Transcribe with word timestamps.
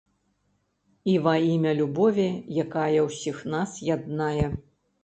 І 1.13 1.17
ва 1.27 1.35
імя 1.51 1.75
любові, 1.81 2.27
якая 2.65 2.99
ўсіх 3.11 3.47
нас 3.57 3.81
яднае. 3.97 4.45